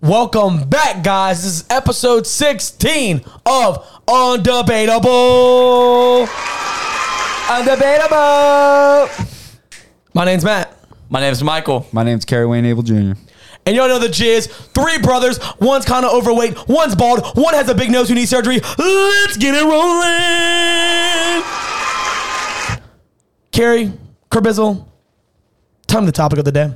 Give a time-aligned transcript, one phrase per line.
[0.00, 1.42] Welcome back, guys.
[1.42, 5.04] This is episode 16 of Undebatable.
[7.48, 9.08] Undebatable.
[10.14, 10.72] My name's Matt.
[11.10, 11.84] My name's Michael.
[11.90, 13.14] My name's Kerry Wayne Abel Jr.
[13.66, 14.48] And y'all know the jizz.
[14.72, 15.40] Three brothers.
[15.58, 16.68] One's kind of overweight.
[16.68, 17.26] One's bald.
[17.36, 18.60] One has a big nose who needs surgery.
[18.78, 21.42] Let's get it rolling.
[23.50, 23.92] Carrie,
[24.30, 24.86] Kerbizzle,
[25.88, 26.72] tell me the topic of the day.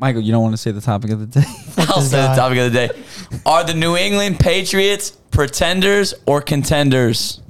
[0.00, 1.46] Michael, you don't want to say the topic of the day?
[1.88, 3.02] I'll say the topic of the day.
[3.44, 7.40] Are the New England Patriots pretenders or contenders?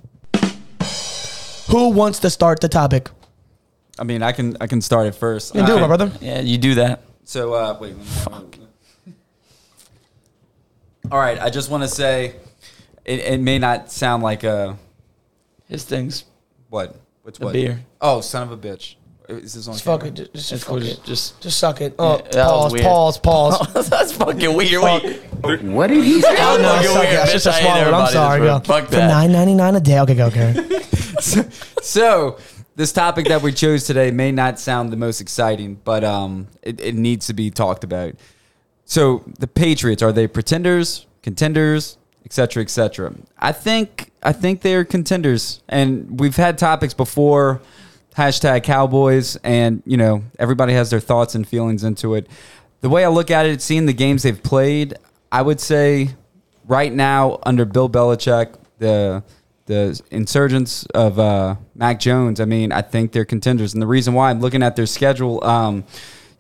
[1.69, 3.11] Who wants to start the topic?
[3.99, 5.55] I mean, I can I can start it first.
[5.55, 6.11] You can do it, my brother.
[6.21, 7.03] Yeah, you do that.
[7.25, 7.95] So uh, wait.
[8.31, 8.67] let me-
[11.11, 12.37] All right, I just want to say,
[13.05, 14.79] it, it may not sound like a
[15.69, 16.25] His things.
[16.71, 16.97] what?
[17.23, 17.53] What's A what?
[17.53, 17.85] beer.
[18.01, 18.95] Oh, son of a bitch!
[19.29, 19.75] Is this on?
[19.75, 20.15] Just fuck it.
[20.15, 20.79] Just, just, It's fuck cool.
[20.83, 20.85] it.
[20.85, 21.95] Just, just Just suck it.
[21.99, 23.89] Oh, Yeah, that was pause, pause, pause.
[23.91, 24.81] that's fucking weird.
[24.83, 25.03] Fuck.
[25.45, 25.63] Wait.
[25.63, 26.35] What did he say?
[26.39, 27.09] Oh, no, fucking suck it.
[27.09, 27.87] weird, That's just a bitch.
[27.89, 27.93] it.
[27.95, 28.47] I'm sorry, bro.
[28.47, 28.55] yo.
[28.55, 28.67] rude.
[28.67, 29.09] Fuck For that.
[29.09, 30.01] nine ninety nine a day.
[30.01, 30.71] Okay, go, Karen.
[31.83, 32.39] So
[32.77, 36.81] this topic that we chose today may not sound the most exciting, but um, it,
[36.81, 38.15] it needs to be talked about.
[38.85, 43.13] So the Patriots are they pretenders, contenders, et cetera, et cetera?
[43.39, 47.61] I think I think they're contenders, and we've had topics before.
[48.19, 52.27] Hashtag Cowboys, and you know everybody has their thoughts and feelings into it.
[52.81, 54.95] The way I look at it, seeing the games they've played,
[55.31, 56.11] I would say
[56.67, 59.23] right now under Bill Belichick, the
[59.67, 62.41] the insurgents of uh, Mac Jones.
[62.41, 65.45] I mean, I think they're contenders, and the reason why I'm looking at their schedule.
[65.45, 65.85] Um,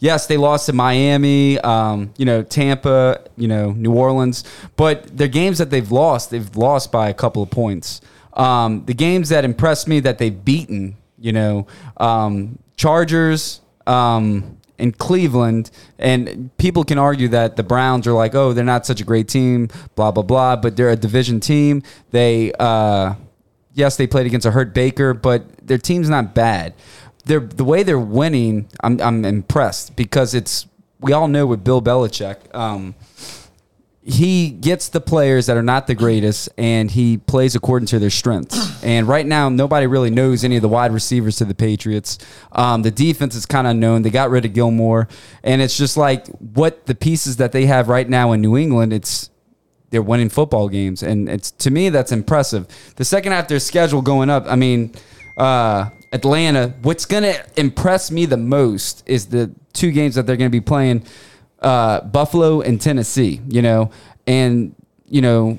[0.01, 4.43] yes, they lost to Miami, um, you know, Tampa, you know, New Orleans,
[4.75, 8.01] but their games that they've lost, they've lost by a couple of points.
[8.33, 11.67] Um, the games that impressed me that they've beaten, you know,
[11.97, 13.61] um, Chargers.
[13.87, 18.87] Um, in Cleveland, and people can argue that the Browns are like, oh, they're not
[18.87, 21.83] such a great team, blah blah blah, but they're a division team.
[22.13, 23.15] They, uh,
[23.75, 26.75] yes, they played against a hurt Baker, but their team's not bad.
[27.25, 28.69] They're the way they're winning.
[28.83, 30.67] I'm I'm impressed because it's
[31.01, 32.55] we all know with Bill Belichick.
[32.55, 32.95] Um,
[34.03, 38.11] he gets the players that are not the greatest and he plays according to their
[38.11, 38.83] strengths.
[38.83, 42.19] And right now, nobody really knows any of the wide receivers to the Patriots.
[42.53, 44.03] Um, the defense is kind of unknown.
[44.03, 45.09] They got rid of Gilmore.
[45.43, 48.93] And it's just like what the pieces that they have right now in New England,
[48.93, 49.31] it's
[49.91, 51.03] they're winning football games.
[51.03, 52.67] And it's to me, that's impressive.
[52.97, 54.45] The second half, their schedule going up.
[54.47, 54.95] I mean,
[55.37, 60.37] uh, Atlanta, what's going to impress me the most is the two games that they're
[60.37, 61.05] going to be playing
[61.61, 63.91] uh, Buffalo and Tennessee, you know,
[64.27, 64.75] and,
[65.07, 65.59] you know,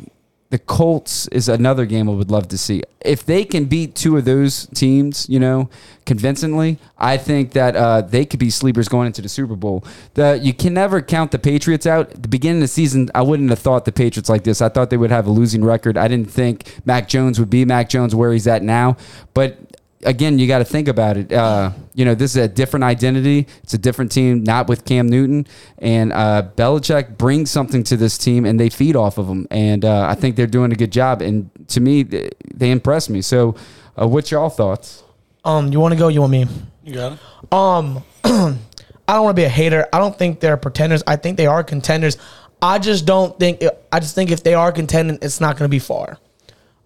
[0.50, 2.82] the Colts is another game I would love to see.
[3.06, 5.70] If they can beat two of those teams, you know,
[6.06, 9.86] convincingly, I think that uh, they could be sleepers going into the Super Bowl.
[10.16, 12.12] The you can never count the Patriots out.
[12.12, 14.60] At the beginning of the season, I wouldn't have thought the Patriots like this.
[14.60, 15.98] I thought they would have a losing record.
[15.98, 18.98] I didn't think Mac Jones would be Mac Jones where he's at now.
[19.36, 21.32] But again, you got to think about it.
[21.32, 23.48] Uh, you know, this is a different identity.
[23.64, 25.48] It's a different team, not with Cam Newton.
[25.78, 29.48] And uh, Belichick brings something to this team, and they feed off of him.
[29.52, 31.22] And uh, I think they're doing a good job.
[31.22, 33.22] And to me, they impress me.
[33.22, 33.56] So,
[34.00, 35.04] uh, what's y'all thoughts?
[35.44, 36.08] Um, you want to go?
[36.08, 36.48] You want me?
[36.84, 37.54] You got it.
[37.54, 39.88] Um, I don't want to be a hater.
[39.92, 41.04] I don't think they're pretenders.
[41.08, 42.18] I think they are contenders.
[42.62, 43.64] I just don't think.
[43.92, 46.20] I just think if they are contending, it's not going to be far.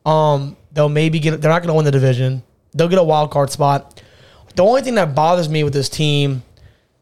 [0.06, 1.42] Um, they'll maybe get.
[1.42, 2.44] They're not going to win the division.
[2.74, 4.02] They'll get a wild card spot.
[4.56, 6.44] The only thing that bothers me with this team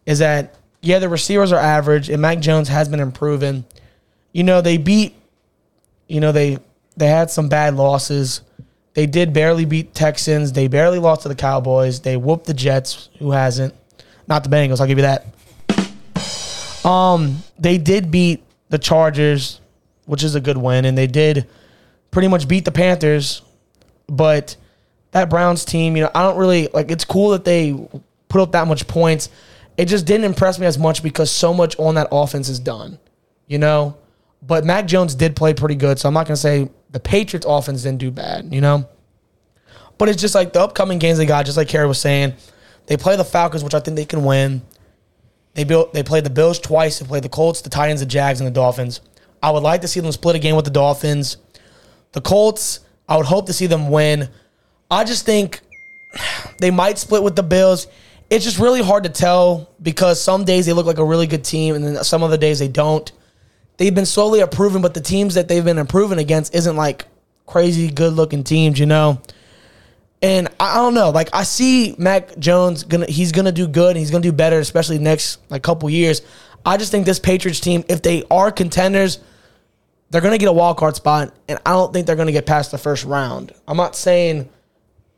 [0.06, 3.66] is that yeah, the receivers are average, and Mac Jones has been improving.
[4.32, 5.16] You know, they beat.
[6.08, 6.58] You know they
[6.98, 8.42] they had some bad losses.
[8.94, 10.52] They did barely beat Texans.
[10.52, 12.02] They barely lost to the Cowboys.
[12.02, 13.10] They whooped the Jets.
[13.20, 13.74] Who hasn't?
[14.28, 14.82] Not the Bengals.
[14.82, 15.26] I'll give you that.
[16.86, 19.62] Um, they did beat the Chargers,
[20.06, 21.48] which is a good win, and they did
[22.10, 23.42] pretty much beat the Panthers.
[24.08, 24.58] But
[25.12, 26.90] that Browns team, you know, I don't really like.
[26.92, 27.74] It's cool that they
[28.30, 29.30] put up that much points.
[29.78, 33.00] It just didn't impress me as much because so much on that offense is done,
[33.48, 33.98] you know.
[34.42, 37.84] But Mac Jones did play pretty good, so I'm not gonna say the Patriots offense
[37.84, 38.88] didn't do bad, you know.
[39.98, 42.34] But it's just like the upcoming games they got, just like Kerry was saying,
[42.88, 44.62] they play the Falcons, which I think they can win.
[45.54, 47.00] They built they played the Bills twice.
[47.00, 49.02] They played the Colts, the Titans, the Jags, and the Dolphins.
[49.44, 51.38] I would like to see them split a game with the Dolphins.
[52.14, 54.30] The Colts, I would hope to see them win.
[54.92, 55.62] I just think
[56.60, 57.88] they might split with the Bills.
[58.30, 61.46] It's just really hard to tell because some days they look like a really good
[61.46, 63.10] team, and then some other days they don't.
[63.78, 67.06] They've been slowly improving, but the teams that they've been improving against isn't like
[67.46, 69.22] crazy good looking teams, you know.
[70.22, 73.98] And I don't know, like I see Mac Jones gonna he's gonna do good and
[73.98, 76.22] he's gonna do better, especially next like couple years.
[76.64, 79.20] I just think this Patriots team, if they are contenders,
[80.12, 82.70] they're to get a wild card spot, and I don't think they're to get past
[82.70, 83.52] the first round.
[83.68, 84.48] I'm not saying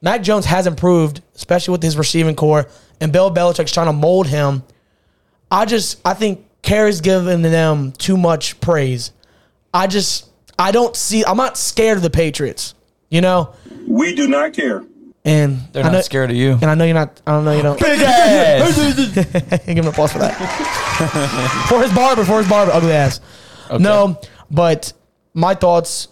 [0.04, 2.68] Mac Jones has improved, especially with his receiving core,
[3.02, 4.62] and Bill Belichick's trying to mold him.
[5.50, 9.12] I just I think Carey's giving them too much praise.
[9.74, 10.30] I just
[10.60, 11.24] I don't see.
[11.26, 12.76] I'm not scared of the Patriots.
[13.10, 13.54] You know,
[13.88, 14.84] We do not care.
[15.24, 16.52] and They're not know- scared of you.
[16.54, 17.22] And I know you're not.
[17.26, 17.80] I don't know you don't.
[17.80, 19.66] Big ass.
[19.66, 20.34] Give him applause for that.
[21.70, 23.22] for his barber, for his barber, ugly ass.
[23.80, 24.20] No,
[24.52, 24.92] but
[25.34, 26.08] my thoughts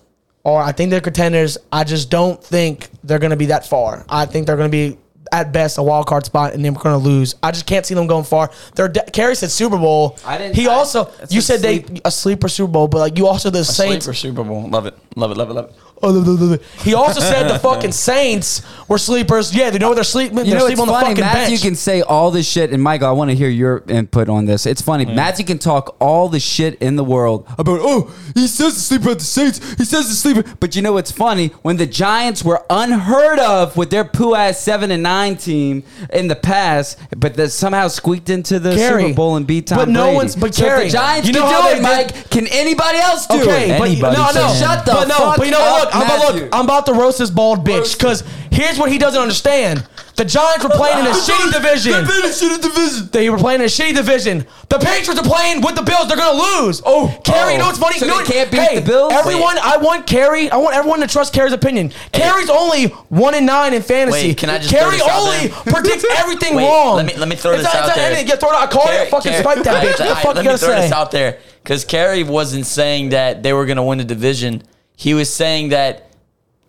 [0.46, 1.58] are I think they're contenders.
[1.72, 4.06] I just don't think they're going to be that far.
[4.10, 4.98] I think they're going to be
[5.34, 7.36] at best a wild card spot, and they're going to lose.
[7.42, 8.52] I just can't see them going far.
[8.76, 10.18] They're de- Carey said Super Bowl.
[10.26, 12.02] I didn't- He I- also you a said they sleep.
[12.04, 14.06] a sleeper Super Bowl, but like you also the Saints.
[14.06, 14.68] Sleeper Super Bowl.
[14.70, 14.98] Love it.
[15.16, 15.38] Love it.
[15.38, 15.54] Love it.
[15.54, 15.76] Love it.
[16.04, 16.58] Oh.
[16.80, 19.54] He also said the fucking Saints were sleepers.
[19.56, 20.38] Yeah, they know where they're sleeping.
[20.40, 21.10] You they're know, it's sleeping on the funny.
[21.16, 21.62] fucking Matthew bench.
[21.62, 24.66] can say all this shit, and Michael, I want to hear your input on this.
[24.66, 25.06] It's funny.
[25.06, 25.16] Hmm.
[25.16, 29.10] Matthew can talk all the shit in the world about, oh, he says the sleeper
[29.12, 29.60] at the Saints.
[29.76, 30.44] He says the sleeper.
[30.60, 31.50] But you know what's funny?
[31.62, 36.28] When the Giants were unheard of with their poo ass seven and nine team in
[36.28, 39.90] the past, but that somehow squeaked into the Kerry, Super Bowl and beat Tom but
[39.90, 40.16] no Brady.
[40.16, 41.76] one's- but so if Kerry, the Giants you know can how do they it,
[42.08, 42.30] did- Mike.
[42.30, 43.80] Can anybody else do Okay, it?
[43.80, 44.56] but Anybody no, no, can.
[44.62, 45.91] Shut the but no, fuck but you know what?
[45.94, 48.98] Look, I'm about, look, I'm about to roast this bald bitch because here's what he
[48.98, 49.86] doesn't understand:
[50.16, 53.10] the Giants were playing in a shitty division.
[53.12, 54.46] They were playing in a shitty division.
[54.70, 56.08] The Patriots are playing with the Bills.
[56.08, 56.82] They're gonna lose.
[56.86, 57.68] Oh, Kerry, you know oh.
[57.68, 58.00] what's funny?
[58.00, 59.12] So you know they what- can't beat hey, the Bills?
[59.14, 60.50] Everyone, I want Kerry.
[60.50, 61.92] I want everyone to trust Kerry's opinion.
[62.14, 64.30] Kerry's only one in nine in fantasy.
[64.30, 65.58] Wait, can I just Kerry throw this out only there?
[65.74, 66.96] predicts everything Wait, wrong.
[66.98, 68.12] let me- let me throw It's this not- out it's not there.
[68.12, 68.28] anything.
[68.28, 68.70] Yeah, throw it out.
[68.70, 69.10] I call Carey- it.
[69.10, 69.90] Fucking Carey- spike that bitch.
[69.90, 70.82] What the Alright, fuck let you me gotta throw say?
[70.82, 74.64] this out there because Kerry wasn't saying that they were going to win the division.
[75.02, 76.12] He was saying that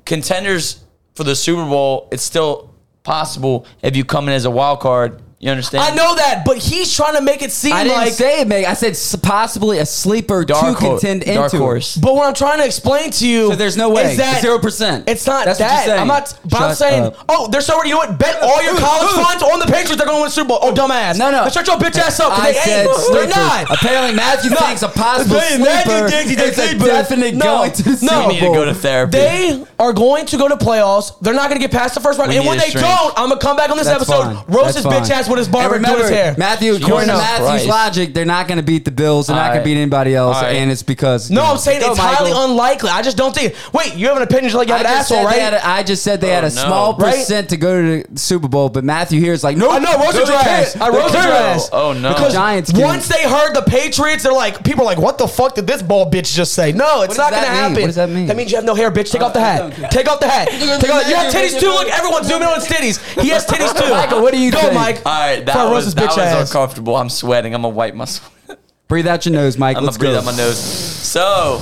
[0.06, 0.82] contenders
[1.14, 5.20] for the Super Bowl, it's still possible if you come in as a wild card.
[5.42, 5.82] You understand?
[5.82, 8.12] I know that, but he's trying to make it seem I didn't like.
[8.12, 8.64] say it, Meg.
[8.64, 11.58] I said s- possibly a sleeper Dark, to hor- contend dark into.
[11.58, 11.96] horse.
[11.96, 14.12] but what I'm trying to explain to you, So there's no way.
[14.12, 15.02] is that 0%.
[15.08, 15.74] It's not That's what that.
[15.74, 16.00] you're saying.
[16.00, 16.38] I'm not.
[16.44, 17.16] But I'm Shut saying, up.
[17.28, 17.88] oh, they're so ready.
[17.88, 18.16] You know what?
[18.20, 19.96] Bet all your college funds on the Patriots.
[19.96, 20.60] They're going to win the Super Bowl.
[20.62, 21.18] Oh, dumbass.
[21.18, 21.42] No, no.
[21.42, 22.30] Let's shut your bitch ass up.
[22.30, 23.12] 'cause I they said ain't.
[23.12, 23.68] They're not.
[23.68, 24.56] Apparently, Matthew No.
[24.58, 26.84] thinks a possible Matthew sleeper thinks he's a is a sleeper.
[26.86, 27.44] definite No.
[27.44, 27.96] going to the No.
[27.98, 28.54] Super We need to Bowl.
[28.54, 29.18] go to therapy.
[29.18, 31.18] They are going to go to playoffs.
[31.20, 32.30] They're not going to get past the first round.
[32.30, 32.86] We and when they strength.
[32.88, 34.44] don't, I'm going to come back on this That's episode, fine.
[34.54, 36.34] roast That's his bitch ass with his And barber and do remember, his hair.
[36.38, 37.66] Matthew, according to Jesus Matthew's Christ.
[37.68, 39.26] logic, they're not going to beat the Bills.
[39.26, 39.64] They're not going Alright.
[39.64, 40.56] to beat anybody else, Alright.
[40.56, 41.52] and it's because No, you know.
[41.52, 42.50] I'm saying it's highly Michael.
[42.50, 42.90] unlikely.
[42.90, 43.54] I just don't think.
[43.72, 45.42] Wait, you have an opinion just like you I have an just, asshole, said they
[45.42, 45.52] right?
[45.52, 46.62] had a, I just said they had Oh, a no.
[46.62, 47.14] small Right?
[47.14, 49.98] percent to go to the Super Bowl, but Matthew here is like, no, I know,
[49.98, 50.76] roasted your ass.
[50.76, 51.68] I roasted your ass.
[51.72, 52.08] Oh, no.
[52.14, 55.26] Because Giants can- once they heard the Patriots, they're like, people are like, what the
[55.28, 56.72] fuck did this ball bitch just say?
[56.72, 57.60] No, it's does not that going to mean?
[57.62, 57.80] happen.
[57.82, 58.26] What does that mean?
[58.26, 59.10] That means you have no hair, bitch.
[59.10, 59.71] Take uh, off the hat.
[59.90, 60.48] Take off the hat.
[60.48, 61.66] Take off, you have titties too.
[61.68, 63.20] Look, everyone zoom in on his titties.
[63.22, 63.90] He has titties too.
[63.90, 64.74] Michael, what do you Go, think?
[64.74, 64.96] Mike.
[65.06, 66.48] All right, that Before I roast was, his that bitch was ass.
[66.50, 66.96] uncomfortable.
[66.96, 67.54] I'm sweating.
[67.54, 68.58] I'm going to wipe my sweat.
[68.88, 69.76] breathe out your nose, Mike.
[69.76, 70.28] I'm Let's gonna breathe go.
[70.30, 70.58] out my nose.
[70.58, 71.60] So,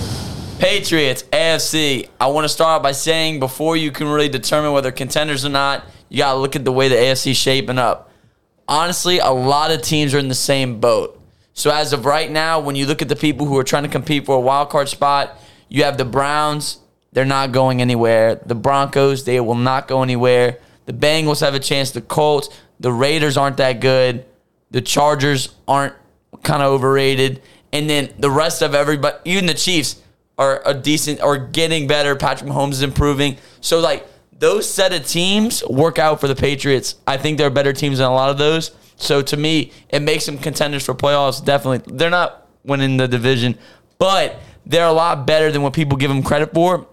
[0.59, 2.09] Patriots, AFC.
[2.21, 5.85] I want to start by saying before you can really determine whether contenders or not,
[6.09, 8.11] you gotta look at the way the AFC shaping up.
[8.69, 11.21] Honestly, a lot of teams are in the same boat.
[11.55, 13.89] So as of right now, when you look at the people who are trying to
[13.89, 16.79] compete for a wild card spot, you have the Browns.
[17.13, 18.37] They're not going anywhere.
[18.37, 20.59] The Broncos, they will not go anywhere.
[20.87, 21.91] The Bengals have a chance.
[21.91, 22.49] The Colts,
[22.79, 24.25] the Raiders aren't that good.
[24.71, 25.95] The Chargers aren't
[26.43, 27.43] kind of overrated.
[27.73, 30.01] And then the rest of everybody, even the Chiefs,
[30.39, 32.17] are a decent or getting better.
[32.17, 33.37] Patrick Mahomes is improving.
[33.61, 36.97] So like those set of teams work out for the Patriots.
[37.07, 38.71] I think they're better teams than a lot of those.
[38.97, 41.45] So to me, it makes them contenders for playoffs.
[41.45, 43.59] Definitely, they're not winning the division,
[43.99, 46.87] but they're a lot better than what people give them credit for.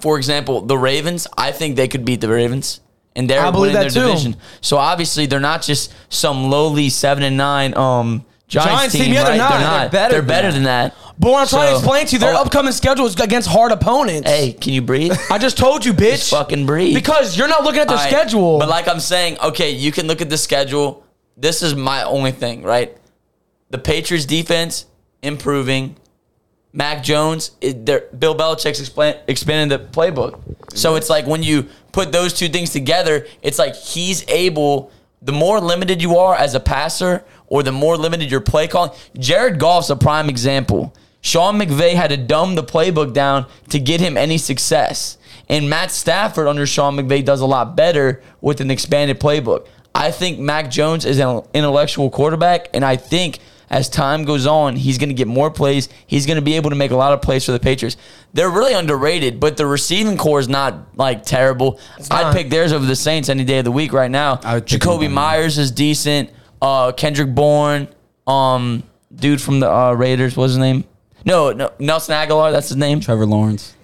[0.00, 1.26] For example, the Ravens.
[1.36, 2.80] I think they could beat the Ravens,
[3.16, 4.00] and they're winning their too.
[4.06, 4.36] division.
[4.60, 9.12] So obviously, they're not just some lowly seven and nine um Giants, Giants team.
[9.14, 9.50] yeah, they're not.
[9.50, 10.54] They're They're better They're than better that.
[10.54, 10.94] than that.
[11.18, 12.42] But what I'm trying to So- explain to you, their Oh.
[12.42, 14.28] upcoming schedule is against hard opponents.
[14.28, 15.16] Hey, can you breathe?
[15.30, 16.10] I just told you, bitch.
[16.18, 16.94] Just fucking breathe.
[16.94, 18.58] Because you're not looking at their All right, schedule.
[18.58, 21.04] But like I'm saying, okay, you can look at the schedule.
[21.36, 22.96] This is my only thing, right?
[23.70, 24.86] The Patriots defense
[25.22, 25.96] improving.
[26.76, 30.40] Mac Jones, it, Bill Belichick's explain, expanding the playbook.
[30.76, 34.90] So it's like when you put those two things together, it's like he's able.
[35.22, 38.90] The more limited you are as a passer, or the more limited your play calling.
[39.16, 40.92] Jared Goff's a prime example.
[41.20, 45.16] Sean McVay had to dumb the playbook down to get him any success.
[45.48, 49.68] And Matt Stafford under Sean McVay does a lot better with an expanded playbook.
[49.94, 53.38] I think Mac Jones is an intellectual quarterback, and I think
[53.70, 55.88] as time goes on, he's going to get more plays.
[56.06, 57.96] He's going to be able to make a lot of plays for the Patriots.
[58.32, 61.80] They're really underrated, but the receiving core is not like terrible.
[62.10, 62.34] I'd not.
[62.34, 64.40] pick theirs over the Saints any day of the week right now.
[64.42, 65.10] I would pick Jakobi.
[65.10, 66.30] Meyers is decent.
[66.60, 67.88] Uh, Kendrick Bourne.
[68.26, 68.82] Um,
[69.14, 70.36] dude from the uh, Raiders.
[70.36, 70.84] What's his name?
[71.24, 72.52] No, no, Nelson Agholor.
[72.52, 73.00] That's his name.
[73.00, 73.74] Trevor Lawrence.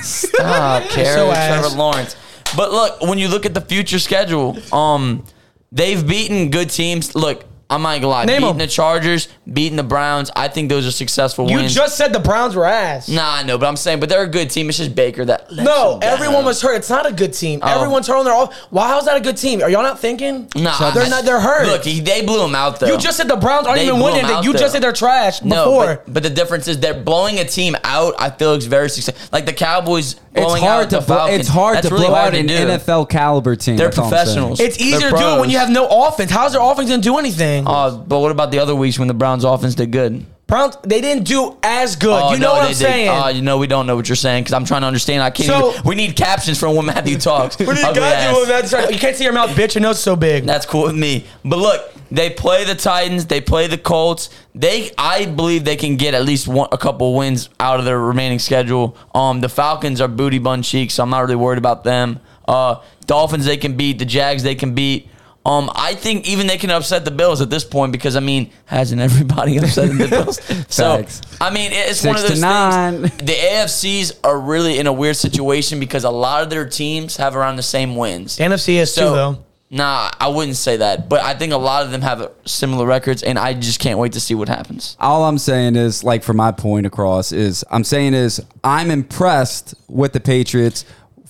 [0.00, 0.82] Stop.
[0.90, 1.30] So.
[1.30, 2.16] Trevor Lawrence.
[2.56, 5.24] But look, when you look at the future schedule, um,
[5.72, 7.14] they've beaten good teams.
[7.14, 7.44] Look,
[7.74, 8.24] I'm not gonna lie.
[8.24, 8.58] Name beating 'em.
[8.58, 10.30] the Chargers, beating the Browns.
[10.36, 11.52] I think those are successful wins.
[11.52, 11.74] You wins.
[11.74, 13.08] just said the Browns were ass.
[13.08, 14.68] nah, I know, but I'm saying, but they're a good team.
[14.68, 15.52] It's just Baker that.
[15.52, 16.10] lets No, them down.
[16.12, 16.76] everyone was hurt.
[16.76, 17.60] It's not a good team.
[17.62, 17.74] Oh.
[17.74, 18.54] Everyone's hurt on their off.
[18.70, 18.88] Why?
[18.88, 19.62] How's that a good team?
[19.62, 20.48] Are y'all not thinking?
[20.54, 21.24] Nah, they're I- not.
[21.24, 21.66] They're hurt.
[21.66, 22.86] Look, he, they blew him out though.
[22.86, 24.24] you just said the Browns aren't They even blew winning.
[24.24, 24.58] out, You though.
[24.58, 25.86] just said they're trash No, before.
[26.04, 28.14] but, but the difference is they're blowing a team out.
[28.18, 29.28] I feel is very successful.
[29.32, 31.40] Like the Cowboys It's blowing hard out to the blow, Falcons.
[31.40, 32.54] it's hard That's to really blow hard out to an do.
[32.54, 33.76] NFL caliber team.
[33.76, 34.24] They're That's all I'm saying.
[34.24, 34.60] professionals.
[34.60, 36.30] it's easier to do it when you have no offense.
[36.30, 37.63] How's their offense gonna do anything?
[37.66, 40.24] Uh, but what about the other weeks when the Browns offense did good?
[40.46, 42.10] Browns, they didn't do as good.
[42.22, 42.76] Oh, you know no, what I'm did.
[42.76, 43.08] saying?
[43.08, 45.22] Uh, you know we don't know what you're saying because I'm trying to understand.
[45.22, 45.48] I can't.
[45.48, 47.58] So- even, we need captions for when Matthew talks.
[47.58, 48.28] what do you Ugly got ass.
[48.28, 48.92] to do with that?
[48.92, 49.74] You can't see your mouth, bitch.
[49.74, 50.44] Your nose is so big.
[50.44, 51.24] That's cool with me.
[51.46, 53.24] But look, they play the Titans.
[53.26, 54.28] They play the Colts.
[54.54, 57.98] They, I believe, they can get at least one, a couple wins out of their
[57.98, 58.98] remaining schedule.
[59.14, 62.20] Um, the Falcons are booty bun cheeks, so I'm not really worried about them.
[62.46, 63.98] Uh, Dolphins they can beat.
[63.98, 65.08] The Jags they can beat.
[65.46, 68.50] Um, I think even they can upset the Bills at this point because I mean,
[68.64, 70.40] hasn't everybody upset the Bills?
[70.74, 71.04] so
[71.40, 73.16] I mean, it's one of those things.
[73.18, 77.36] The AFCs are really in a weird situation because a lot of their teams have
[77.36, 78.36] around the same wins.
[78.36, 79.44] The NFC is too, though.
[79.70, 83.24] Nah, I wouldn't say that, but I think a lot of them have similar records,
[83.24, 84.96] and I just can't wait to see what happens.
[85.00, 89.74] all I'm saying is, like, for my point across is, I'm saying is, I'm impressed
[89.88, 90.84] with the Patriots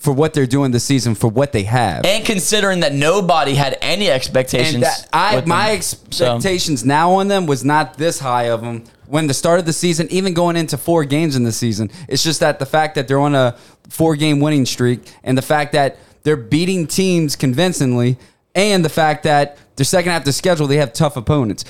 [0.04, 2.04] for what they're doing this season, for what they have.
[2.04, 5.80] And considering that nobody had any expectations, And that I my them.
[6.11, 9.64] So, expectations now on them was not this high of them when the start of
[9.64, 11.90] the season, even going into four games in the season.
[12.06, 13.56] It's just that the fact that they're on a
[13.88, 18.18] four game winning streak and the fact that they're beating teams convincingly
[18.54, 21.64] and the fact that their second half of the schedule they have tough opponents.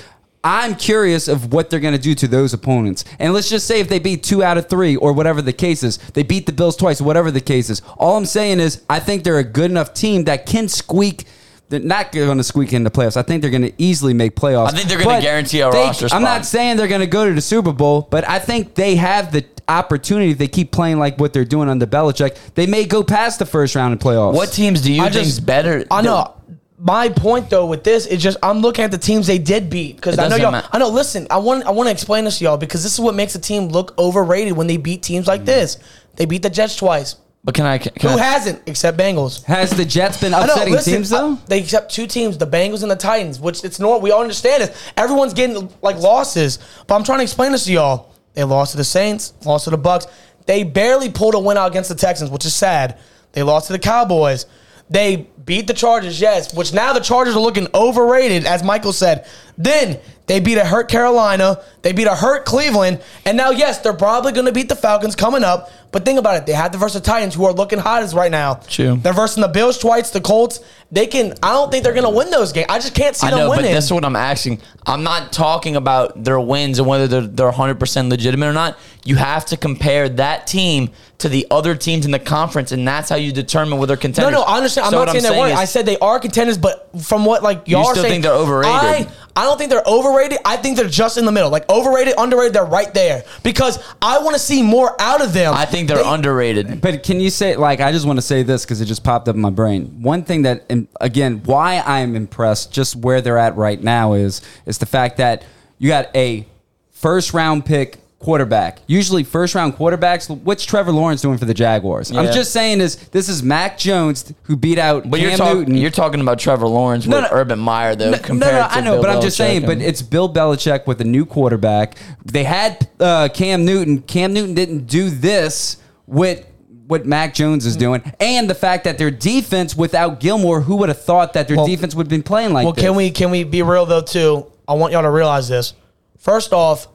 [0.45, 3.03] I'm curious of what they're going to do to those opponents.
[3.17, 5.81] And let's just say if they beat two out of three or whatever the case
[5.81, 7.81] is, they beat the Bills twice, whatever the case is.
[7.97, 11.25] All I'm saying is I think they're a good enough team that can squeak.
[11.69, 13.17] They're not going to squeak into playoffs.
[13.17, 14.67] I think they're going to easily make playoffs.
[14.67, 17.27] I think they're gonna guarantee a they- roster I'm not saying they're going to go
[17.27, 20.29] to the Super Bowl, but I think they have the opportunity.
[20.29, 23.47] If they keep playing like what they're doing under Belichick, they may go past the
[23.47, 24.35] first round in playoffs.
[24.35, 25.83] what teams do you I think just- is better?
[25.89, 26.34] I know.
[26.77, 29.95] My point though with this is just I'm looking at the teams they did beat
[29.95, 30.51] because I know y'all.
[30.51, 30.67] matter.
[30.73, 30.89] I know.
[30.89, 33.33] Listen, I want I want to explain this to y'all because this is what makes
[33.35, 35.29] a team look overrated when they beat teams Mm.
[35.29, 35.77] like this.
[36.17, 37.15] They beat the Jets twice.
[37.45, 37.77] But can I?
[37.77, 39.43] Can Who I, hasn't except Bengals?
[39.45, 40.53] Has the Jets been I know.
[40.53, 41.33] upsetting Listen, teams though?
[41.33, 44.01] uh, they accept two teams, the Bengals and the Titans, which it's normal.
[44.01, 44.75] We all understand it.
[44.97, 48.09] Everyone's getting like losses, but I'm trying to explain this to y'all.
[48.33, 50.07] They lost to the Saints, lost to the Bucs.
[50.45, 52.97] They barely pulled a win out against the Texans, which is sad.
[53.31, 54.45] They lost to the Cowboys.
[54.89, 59.27] They beat the Chargers, yes, which now the Chargers are looking overrated, as Michael said.
[59.57, 61.61] Then they beat a hurt Carolina.
[61.81, 63.01] They beat a hurt Cleveland.
[63.25, 65.71] And now, yes, they're probably going to beat the Falcons coming up.
[65.91, 66.45] But think about it.
[66.45, 68.55] They have to versus the Titans, who are looking hot as right now.
[68.67, 68.97] True.
[68.97, 70.59] They're versing the Bills twice, the Colts.
[70.91, 71.35] They can.
[71.41, 72.67] I don't think they're going to win those games.
[72.69, 74.61] I just can't see I them know, but that's what I'm asking.
[74.85, 78.77] I'm not talking about their wins and whether they're, they're 100% legitimate or not.
[79.05, 80.89] You have to compare that team
[81.19, 84.33] to the other teams in the conference, and that's how you determine whether contenders.
[84.33, 84.87] no, no, I understand.
[84.87, 85.57] I'm So not saying they weren't.
[85.57, 88.33] I said they are contenders, but from what like y'all are still saying, think they're
[88.33, 88.75] overrated?
[88.75, 90.37] I, I don't think they're overrated.
[90.45, 92.53] I think they're just in the middle, like overrated, underrated.
[92.53, 95.53] They're right there because I want to see more out of them.
[95.53, 96.79] I think they're They- underrated.
[96.81, 99.27] But can you say like I just want to say this because it just popped
[99.27, 99.97] up in my brain.
[100.01, 104.41] One thing that and again why I'm impressed just where they're at right now is
[104.65, 105.43] is the fact that
[105.79, 106.45] you got a
[106.91, 108.79] first round pick quarterback.
[108.87, 110.29] Usually first round quarterbacks.
[110.41, 112.11] What's Trevor Lawrence doing for the Jaguars?
[112.11, 115.55] I'm just saying is this is Mac Jones who beat out But Cam you're, talk-
[115.57, 115.77] Newton.
[115.77, 117.37] you're talking about Trevor Lawrence No, with no.
[117.37, 118.11] Urban Meyer, though.
[118.11, 119.65] No, compared no, no, to I know, Bill but I'm just Belichick saying.
[119.67, 121.97] But it's Bill Belichick with a new quarterback.
[122.25, 124.01] They had uh, Cam Newton.
[124.01, 125.77] Cam Newton didn't do this
[126.07, 126.45] with
[126.87, 130.89] what Mac Jones is doing, and the fact that their defense without Gilmore, who would
[130.89, 132.83] have thought that their Well- defense would have been playing like Well, this?
[132.83, 134.45] can we can we be real though too?
[134.67, 135.73] I want y'all to realize this.
[136.17, 136.87] First off,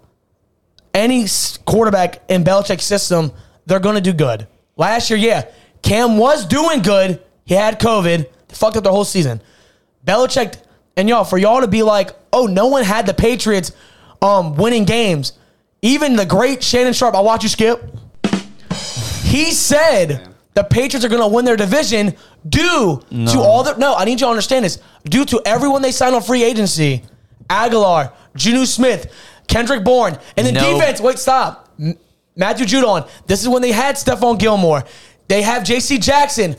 [0.94, 1.26] any
[1.64, 3.32] quarterback in Belichick's system,
[3.66, 4.46] they're going to do good.
[4.76, 5.50] Last year, yeah,
[5.82, 7.22] Cam was doing good.
[7.44, 8.26] He had COVID.
[8.48, 9.40] They fucked up the whole season.
[10.06, 10.56] Belichick
[10.96, 13.72] and y'all for y'all to be like, oh, no one had the Patriots
[14.22, 15.32] um winning games.
[15.82, 17.82] Even the great Shannon Sharpe, I watch you skip.
[19.22, 22.14] He said the Patriots are going to win their division
[22.48, 23.76] due to all the.
[23.76, 24.78] No, I need you to understand this.
[25.04, 27.02] Due to everyone they signed on free agency
[27.48, 29.12] Agholor, Jonnu Smith,
[29.50, 30.78] Kendrick Bourne, and then No.
[30.78, 31.00] defense.
[31.00, 31.68] Wait, stop.
[31.78, 31.98] M-
[32.36, 33.06] Matthew Judon.
[33.26, 34.84] This is when they had Stephon Gilmore.
[35.28, 35.98] They have J.C.
[35.98, 36.56] Jackson.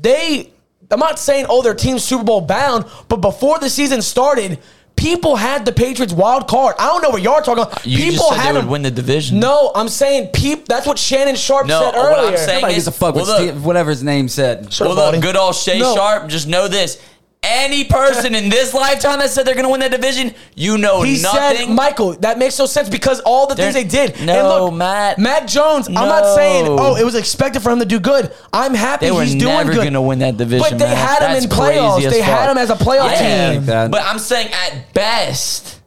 [0.00, 0.50] They.
[0.90, 4.58] I'm not saying, oh, their team's Super Bowl bound, but before the season started,
[4.96, 6.76] people had the Patriots wild card.
[6.78, 7.84] I don't know what y'all are talking about.
[7.86, 9.40] You people just said had they would them- win the division.
[9.40, 10.68] No, I'm saying peep.
[10.68, 12.36] That's what Shannon Sharpe No, said what I'm earlier.
[12.36, 13.48] saying- Nobody gives a fuck Well, what look.
[13.50, 14.72] Steve- whatever his name said.
[14.72, 15.20] Shut Well, look, Baldy.
[15.20, 15.94] good old Shay No.
[15.96, 16.28] Sharp.
[16.28, 16.98] Just know this:
[17.44, 21.02] any person in this lifetime that said they're going to win that division, you know
[21.02, 21.56] He nothing.
[21.66, 24.20] said, Michael, that makes no sense because all the things They're- they did.
[24.26, 25.18] No, and Matt.
[25.18, 28.32] Matt Jones, I'm not saying, oh, it was expected for him to do good.
[28.52, 29.84] I'm happy They were he's doing never good.
[29.84, 30.96] gonna win that division, But they man.
[30.96, 32.04] had him That's in crazy playoffs.
[32.06, 33.66] as They had him as a playoff Yeah, team.
[33.66, 33.90] that.
[33.90, 35.80] but I'm saying at best,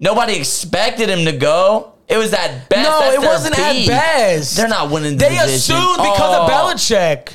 [0.00, 1.92] nobody expected him to go.
[2.06, 2.82] It was at best.
[2.82, 4.56] No, That's it wasn't at best.
[4.56, 5.54] They're not winning the They division.
[5.54, 6.52] assumed because of Oh.
[6.74, 7.28] Belichick.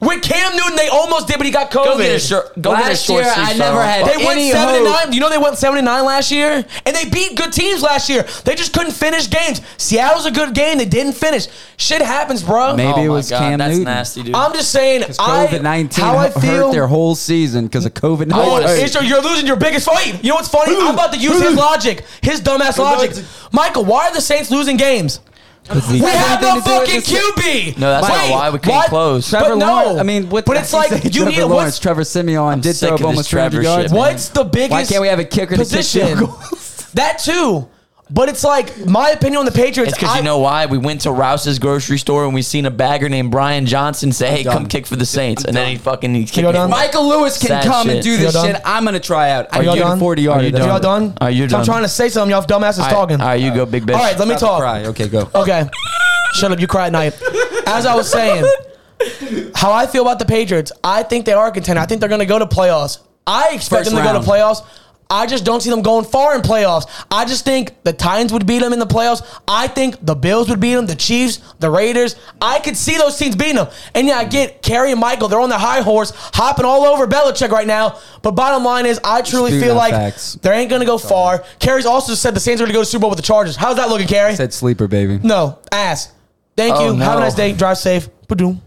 [0.00, 1.84] With Cam Newton, they almost did, but he got COVID.
[1.84, 2.62] Go get a short.
[2.62, 4.86] Go get a Last short year, sleeve I never had- They went Any seven and
[4.86, 5.12] hope- nine.
[5.12, 8.08] You know they went seven and nine last year, and they beat good teams last
[8.08, 8.24] year.
[8.44, 9.60] They just couldn't finish games.
[9.76, 10.78] Seattle's a good game.
[10.78, 11.48] They didn't finish.
[11.78, 12.76] Shit happens, bro.
[12.76, 13.84] Maybe Oh it was God, Cam that's Newton.
[13.92, 14.36] nasty, dude.
[14.36, 15.02] I'm just saying.
[15.18, 18.84] I COVID nineteen how I hurt their whole season because of COVID Oh, wanna nineteen.
[18.84, 20.22] it's your- you're losing your biggest fight.
[20.22, 20.76] You know what's funny?
[20.76, 23.16] I'm about to use his logic, his dumbass logic.
[23.50, 25.18] Michael, why are the Saints losing games?
[25.70, 27.78] We have no fucking QB.
[27.78, 28.88] No, that's not why we what?
[28.88, 29.28] close.
[29.28, 30.00] Trevor but no, Lawrence.
[30.00, 30.46] I mean, what?
[30.46, 31.78] But it's like you Trevor need Lawrence.
[31.78, 33.92] Trevor Siemian did sick throw of up almost this Trevor 300 yards.
[33.92, 34.70] shit, what's the biggest?
[34.70, 36.18] Why can't we have a kicker position?
[36.94, 37.68] that too.
[38.10, 39.92] But it's like my opinion on the Patriots.
[39.92, 40.64] It's because you know why?
[40.64, 44.30] We went to Rouse's grocery store and we seen a bagger named Brian Johnson say,
[44.30, 44.54] "Hey, done.
[44.54, 46.70] come kick for the Saints," and then he fucking he kicked You done?
[46.70, 48.56] Michael Lewis can Sad come and do this shit.
[48.64, 49.48] I'm gonna try out.
[49.52, 49.98] I y'all get a done?
[49.98, 51.14] 40 Are you That's Y'all done?
[51.20, 51.60] Are you done?
[51.60, 52.30] I'm trying to say something.
[52.30, 53.20] Y'all dumbasses All right, talking.
[53.20, 53.94] All right, you go, big bitch.
[53.94, 54.60] All right, let me Stop talk.
[54.60, 54.84] Cry.
[54.86, 55.28] Okay, go.
[55.34, 55.68] Okay.
[56.34, 57.14] Shut up, you cry at night.
[57.66, 58.44] As I was saying,
[59.54, 61.80] how I feel about the Patriots, I think they are a contender.
[61.80, 62.98] I think they're going to go to playoffs.
[63.26, 64.62] I expect First them to go to playoffs.
[65.10, 66.84] I just don't see them going far in playoffs.
[67.10, 69.22] I just think the Titans would beat them in the playoffs.
[69.48, 72.14] I think the Bills would beat them, the Chiefs, the Raiders.
[72.42, 73.68] I could see those teams beating them.
[73.94, 75.28] And yeah, I get Kerry and Michael.
[75.28, 77.98] They're on the high horse, hopping all over Belichick right now.
[78.20, 80.34] But bottom line is, I truly Speaking feel like facts.
[80.42, 81.42] they ain't going to go far.
[81.58, 83.56] Kerry's also said the Saints are going to go to Super Bowl with the Chargers.
[83.56, 84.34] How's that looking, Kerry?
[84.36, 85.18] Said sleeper, baby.
[85.22, 86.12] No, ass.
[86.56, 86.98] Thank Oh, you.
[86.98, 87.52] Have a nice day.
[87.54, 88.08] Drive safe.
[88.26, 88.60] Padoom.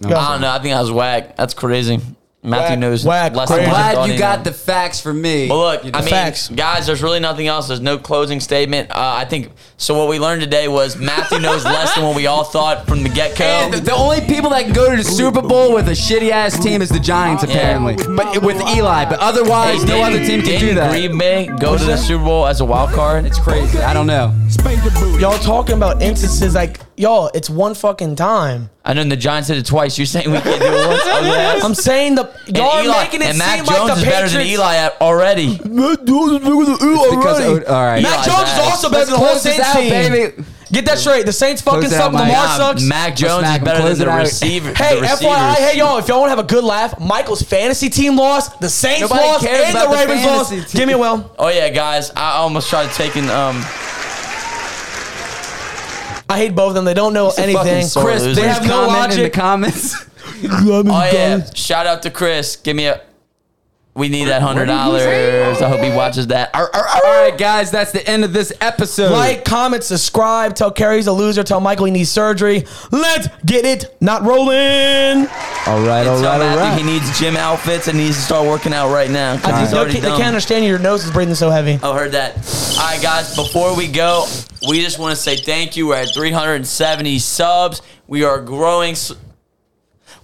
[0.00, 0.14] Go.
[0.16, 0.50] I don't know.
[0.50, 1.36] I think I was whack.
[1.36, 1.98] That's crazy.
[2.40, 3.62] Matthew Whack, knows whack, less crazy.
[3.62, 4.44] than what I Glad you he got knew.
[4.44, 5.48] the facts from me.
[5.48, 6.48] But look, You I mean, facts.
[6.48, 7.66] guys, there's really nothing else.
[7.66, 8.90] There's no closing statement.
[8.92, 9.98] Uh, I think so.
[9.98, 13.08] What we learned today was Matthew knows less than what we all thought from the
[13.08, 13.80] get And go.
[13.80, 16.80] the only people that can go to the Super Bowl with a shitty ass team
[16.80, 17.96] is the Giants, apparently.
[18.14, 20.92] But with Eli, but otherwise, no other team can do that.
[20.92, 23.24] Green Bay go to the Super Bowl as a wild card.
[23.24, 23.80] It's crazy.
[23.80, 24.32] I don't know.
[25.18, 28.70] Y'all talking about instances like, y'all, it's one fucking time.
[28.84, 29.98] I know the Giants did it twice.
[29.98, 31.02] You're saying we can't do it once?
[31.28, 31.60] Yeah.
[31.62, 33.96] I'm saying the y'all and are Eli, making it and seem Mac like Jones the
[33.96, 34.50] is better than Patriots.
[34.52, 35.48] Eli at- already.
[35.64, 36.38] Mac Jones is
[37.10, 38.02] Because, oh, all right.
[38.02, 38.70] Mac Eli's Jones is ass.
[38.70, 39.90] also better than the whole close this Saints out, team.
[39.90, 40.44] baby.
[40.70, 41.24] Get that straight.
[41.26, 42.06] The Saints fucking Close it suck.
[42.06, 42.22] out, Mike.
[42.28, 42.82] Lamar Nah, sucks.
[42.82, 43.64] Mac Jones smack is him.
[43.64, 44.20] better Close than it the out.
[44.22, 44.74] receiver.
[44.74, 45.20] Hey, the receivers.
[45.36, 48.60] FYI, hey y'all, if y'all want to have a good laugh, Michael's fantasy team lost,
[48.60, 50.50] the Saints Nobody lost, cares and the about the Ravens lost.
[50.52, 50.64] team.
[50.72, 51.34] Give me a well.
[51.38, 53.62] Oh yeah, guys, I almost tried taking um.
[56.28, 56.84] I hate both of them.
[56.84, 57.88] They don't know a anything.
[57.88, 58.34] Chris, loser.
[58.34, 59.32] They have no comment in the logic.
[59.32, 60.06] comments.
[60.40, 62.54] Oh yeah, shout out to Chris.
[62.56, 63.00] Give me a.
[63.98, 65.02] We need that hundred dollars.
[65.60, 66.54] I hope he watches that.
[66.54, 67.00] Arr, arr, arr.
[67.04, 69.10] All right, guys, that's the end of this episode.
[69.10, 70.54] Like, comment, subscribe.
[70.54, 71.42] Tell Kerry's a loser.
[71.42, 72.64] Tell Michael he needs surgery.
[72.92, 73.96] Let's get it.
[74.00, 75.26] Not rolling.
[75.66, 76.78] all right, all Tell right, all Matthew right.
[76.78, 79.32] he needs gym outfits and needs to start working out right now.
[79.44, 80.70] I he's think they, can't, they can't understand you.
[80.70, 81.78] Your nose is breathing so heavy.
[81.82, 82.36] Oh, heard that.
[82.78, 83.34] All right, guys.
[83.34, 84.26] Before we go,
[84.68, 85.88] we just want to say thank you.
[85.88, 87.82] We're at 370 subs.
[88.06, 88.92] We are growing.
[88.92, 89.12] s-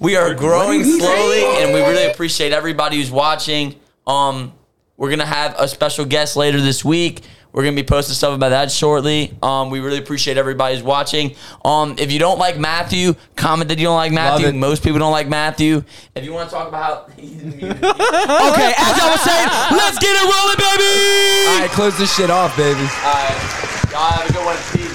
[0.00, 3.78] We are growing slowly, and we really appreciate everybody who's watching.
[4.07, 4.52] Um,
[4.96, 7.22] we're gonna have a special guest later this week.
[7.52, 9.37] We're gonna be posting stuff about that shortly.
[9.40, 11.37] Um, we really appreciate everybody who's watching.
[11.64, 14.48] Um, if you don't like Matthew, comment that you don't like Matthew.
[14.48, 14.54] it.
[14.57, 15.85] Most people don't like Matthew.
[16.16, 17.14] If you want to talk about how.
[17.14, 21.48] Okay, as I was saying, let's get it rolling, baby.
[21.48, 22.80] All right, close this shit off, baby.
[22.80, 24.57] All right, y'all have a good one.
[24.72, 24.93] Peace.